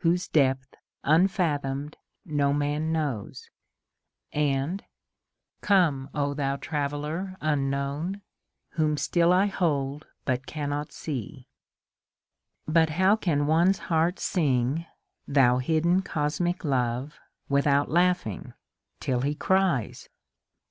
[0.00, 1.94] Whose depth unf athomed
[2.26, 3.48] no man knows!—
[4.54, 4.84] and
[5.62, 8.20] Come, O thou traveUer unknown,
[8.72, 14.86] Whom still I hold but cannot see I But how can one's heart sing, ^*
[15.26, 17.18] Thou hidden cosmic Love"
[17.48, 18.52] without laughing
[19.00, 20.10] (till he cries